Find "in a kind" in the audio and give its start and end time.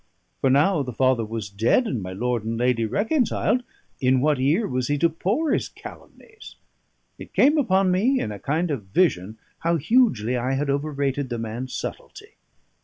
8.19-8.71